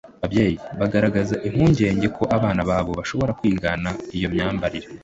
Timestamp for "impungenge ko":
1.47-2.23